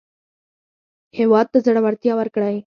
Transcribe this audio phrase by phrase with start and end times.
[1.17, 2.57] هېواد ته زړورتیا ورکړئ